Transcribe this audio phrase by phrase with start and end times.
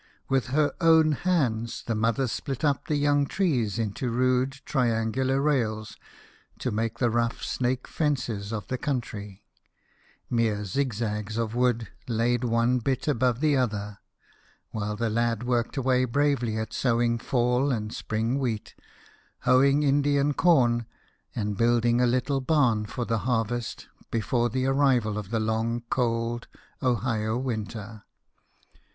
[0.27, 5.95] With her own hands, the mother split up the young trees into rude triangular rails
[6.57, 9.43] to make the rough snake fences of the country
[10.27, 13.99] mere zigzags of wood laid one bit above the other;
[14.71, 18.73] while the lad worked away bravely at sowing fall and spring wheat,
[19.41, 20.87] hoeing Indian corn,
[21.35, 26.47] and building a little barn for the harvest before the arrival of the long cold
[26.81, 28.03] Ohio winter.